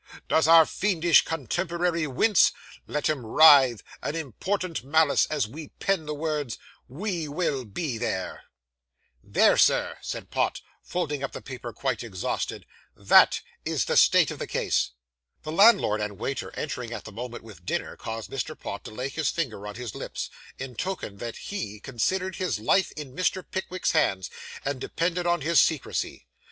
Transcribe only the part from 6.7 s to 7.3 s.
We